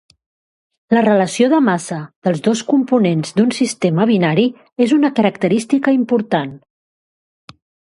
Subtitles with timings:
[0.97, 1.97] La relació de massa
[2.29, 4.47] dels dos components d'un sistema binari
[4.87, 6.57] és una característica important.